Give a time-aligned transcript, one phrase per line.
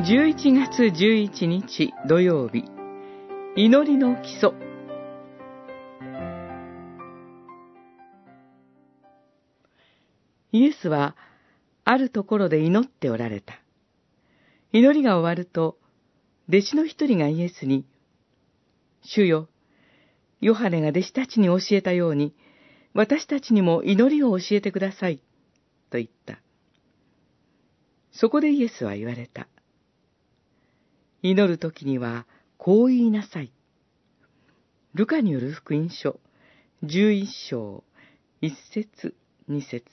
[0.00, 2.64] 11月11日土曜日、
[3.54, 4.52] 祈りの基礎。
[10.52, 11.16] イエスは、
[11.84, 13.60] あるところで祈っておられた。
[14.72, 15.76] 祈りが終わると、
[16.48, 17.84] 弟子の一人がイエスに、
[19.02, 19.50] 主よ、
[20.40, 22.34] ヨハネが弟子たちに教えたように、
[22.94, 25.18] 私たちにも祈りを教えてください、
[25.90, 26.40] と言った。
[28.12, 29.46] そこでイエスは言われた。
[31.22, 33.52] 祈るときには、こう言いなさい。
[34.94, 36.18] ルカによる福音書、
[36.82, 37.84] 十一章、
[38.40, 39.14] 一節、
[39.46, 39.84] 二節。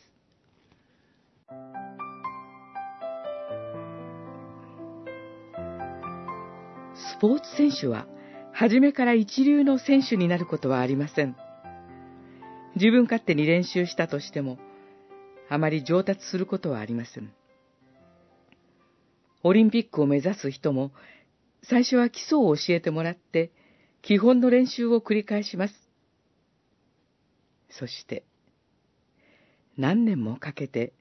[6.96, 8.08] スポーツ選手は、
[8.54, 11.36] 初めから一流の選手になることはありません。
[12.76, 14.58] 自分勝手に練習したとしても、
[15.50, 17.34] あまり上達することはありません。
[19.44, 20.92] オリンピックを目指す人も、
[21.70, 23.52] 最初は基礎を教えてもらって、
[24.02, 25.74] 基本の練習を繰り返します。
[27.70, 28.24] そして、
[29.78, 30.94] 何年もかけて、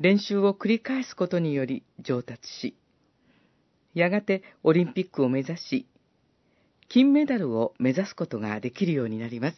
[0.00, 2.76] 練習を繰り返すことにより上達し、
[3.94, 5.86] やがてオリンピックを目指し、
[6.88, 9.56] 金メダルを目指すことができるようになります。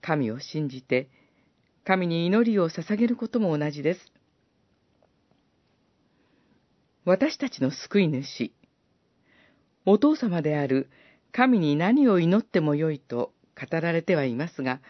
[0.00, 1.08] 神を信じて、
[1.84, 4.00] 神に祈りを捧げることも同じです。
[7.04, 8.50] 私たちの救い主、
[9.84, 10.88] お父様である
[11.32, 14.80] 神に何を祈ってもよいと語られてはいますが、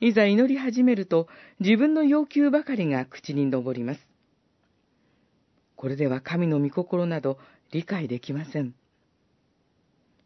[0.00, 1.28] いざ祈り始めると
[1.60, 4.00] 自分の要求ばかりが口に上ります。
[5.76, 7.38] これでは神の御心など
[7.72, 8.74] 理解できません。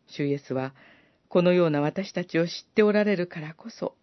[0.08, 0.74] 主イエスは、
[1.28, 3.94] このような私たちを知っておられるからこそ、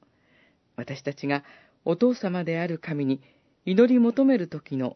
[0.77, 1.43] 私たちが
[1.83, 3.21] お父様である神に
[3.65, 4.95] 祈り求める時の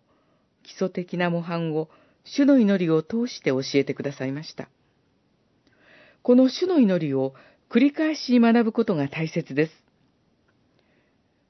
[0.64, 1.90] 基礎的な模範を
[2.24, 4.70] 主の祈りを通して教えてくださいました。
[6.22, 7.34] この主の祈りを
[7.70, 9.72] 繰り返し学ぶことが大切です。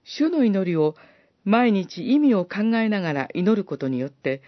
[0.04, 0.96] 主の祈りを
[1.44, 4.42] 毎日意味を考えながら祈ることによって、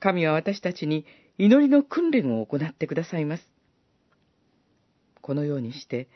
[0.00, 1.06] 神は私たちに
[1.38, 3.48] 祈りの訓練を行ってくださいます。
[5.20, 6.08] このようにして、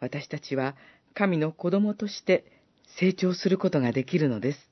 [0.00, 0.76] 私たちは
[1.14, 2.44] 神の子供として
[2.98, 4.69] 成長することができるのです。